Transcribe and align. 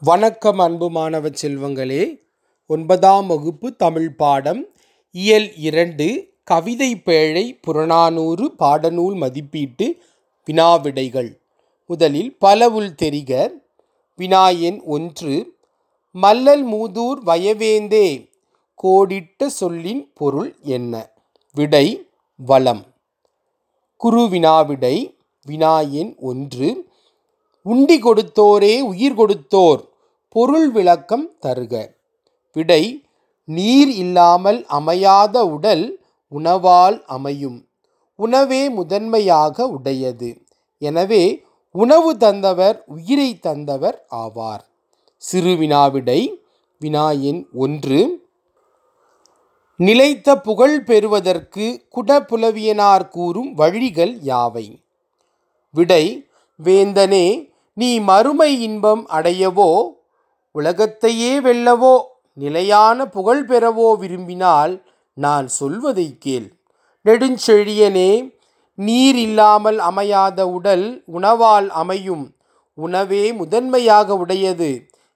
வணக்கம் 0.00 0.58
அன்பு 0.58 0.90
மாணவ 0.90 1.28
செல்வங்களே. 1.28 2.20
ஒன்பதாம் 2.66 3.26
வகுப்பு 3.26 3.76
தமிழ் 3.76 4.14
பாடம். 4.14 4.66
இயல் 5.10 5.56
இரண்டு 5.56 6.32
கவிதை 6.44 6.96
பேழை 6.96 7.58
புறநானூறு 7.60 8.52
பாடநூல் 8.58 9.16
மதிப்பீட்டு 9.16 9.96
வினாவிடைகள். 10.46 11.38
முதலில் 11.86 12.38
பலவுள் 12.38 12.94
தெரிக. 12.94 13.52
வினா 14.16 14.48
எண் 14.48 14.80
ஒன்று 14.84 15.54
மல்லல் 16.22 16.64
மூதூர் 16.64 17.18
வயவேந்தே 17.26 18.30
கோடிட்ட 18.82 19.46
சொல்லின் 19.46 20.10
பொருள் 20.14 20.56
என்ன? 20.62 21.10
விடை 21.54 22.06
வளம். 22.36 22.84
குரு 23.96 24.20
வினாவிடை 24.20 25.16
வினா 25.44 25.80
எண் 25.80 26.14
ஒன்று 26.20 26.88
உண்டி 27.70 27.96
கொடுத்தோரே 28.02 28.80
உயிர் 28.80 29.14
கொடுத்தோர் 29.14 29.80
பொருள் 30.28 30.70
விளக்கம் 30.70 31.26
தருக. 31.42 31.74
விடை 32.52 32.82
நீர் 33.44 33.88
இல்லாமல் 33.88 34.66
அமையாத 34.66 35.44
உடல் 35.46 36.00
உணவால் 36.32 37.04
அமையும். 37.06 37.68
உணவே 38.16 38.70
முதன்மையாக 38.70 39.66
உடையது. 39.68 40.30
எனவே 40.78 41.24
உணவு 41.70 42.16
தந்தவர் 42.16 42.84
உயிரை 42.86 43.38
தந்தவர் 43.38 44.04
ஆவார். 44.10 44.64
சிறு 45.16 45.54
வினாவிடை 45.54 46.20
வினாயின் 46.80 47.40
ஒன்று. 47.54 48.00
நிலைத்த 49.76 50.28
புகழ் 50.40 50.78
பெறுவதற்கு 50.84 51.66
குடபுலவியனார் 51.94 53.08
கூறும் 53.08 53.50
வழிகள் 53.54 54.14
யாவை? 54.24 54.66
விடை 55.74 56.04
வேந்தனே 56.60 57.47
நீ 57.78 57.90
மறுமை 58.00 58.50
இன்பம் 58.66 59.02
அடையவோ 59.16 59.70
உலகத்தையே 60.54 61.32
வெல்லவோ 61.40 61.94
நிலையான 62.36 63.06
புகழ் 63.06 63.44
பெறவோ 63.50 63.88
விரும்பினால் 64.00 64.74
நான் 65.16 65.46
சொல்வதை 65.58 66.08
கேள். 66.18 66.48
நெடுஞ்செழியனே 67.04 68.10
நீர் 68.78 69.18
இல்லாமல் 69.26 69.78
அமையாத 69.90 70.38
உடல் 70.48 70.86
உணவால் 71.16 71.68
அமையும். 71.82 72.24
உணவே 72.78 73.22
முதன்மையாக 73.32 74.16
உடையது. 74.16 74.70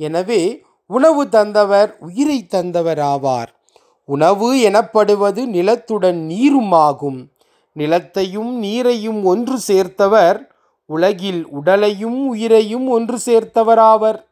எனவே 0.00 0.42
உணவு 0.90 1.22
தந்தவர் 1.28 1.90
உயிரை 2.00 2.38
தந்தவர் 2.46 3.02
ஆவார் 3.12 3.50
உணவு 4.08 4.48
எனப்படுவது 4.68 5.42
நிலத்துடன் 5.46 6.18
நீரும் 6.30 6.74
ஆகும் 6.86 7.20
நிலத்தையும் 7.76 8.50
நீரையும் 8.64 9.20
ஒன்று 9.32 9.56
சேர்த்தவர் 9.68 10.38
உலகில் 10.86 11.46
உடலையும் 11.48 12.26
உயிரையும் 12.26 12.88
ஒன்று 12.88 13.18
சேர்த்தவராவர். 13.26 14.24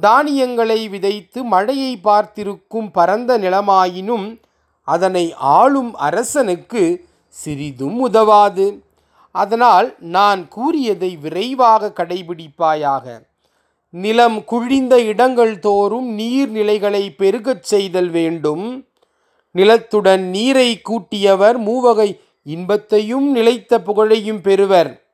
தானியங்களை 0.00 0.88
விதைத்து 0.88 1.44
மழையை 1.44 1.96
பார்த்திருக்கும் 1.96 2.90
பரந்த 2.90 3.38
நிலமாயினும் 3.38 4.40
அதனை 4.82 5.34
ஆளும் 5.34 5.94
அரசனுக்கு 5.94 7.04
சிறிதும் 7.28 8.00
உதவாது. 8.00 8.82
அதனால் 9.30 9.94
நான் 9.98 10.48
கூறியதை 10.48 11.16
விரைவாக 11.16 11.92
கடைபிடிப்பாயாக. 11.96 13.28
நிலம் 13.90 14.44
குழிந்த 14.44 14.94
இடங்கள் 14.94 15.58
தோறும் 15.58 16.18
நீர்நிலைகளை 16.18 17.14
பெருகச் 17.16 17.62
செய்தல் 17.62 18.08
வேண்டும். 18.08 18.86
நிலத்துடன் 19.52 20.22
நீரை 20.28 20.80
கூட்டியவர் 20.88 21.58
மூவகை 21.58 22.20
இன்பத்தையும் 22.42 23.30
நிலைத்த 23.30 23.80
புகழையும் 23.80 24.40
பெறுவர். 24.40 25.04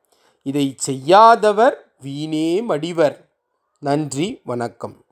இதை 0.46 0.74
செய்யாதவர் 0.76 1.76
வீணே 2.00 2.62
மடிவர். 2.62 3.16
நன்றி 3.78 4.40
வணக்கம். 4.44 5.05